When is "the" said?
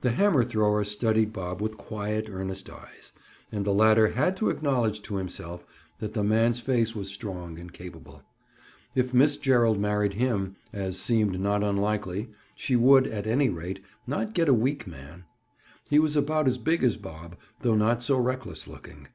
0.00-0.10, 3.64-3.72, 6.12-6.24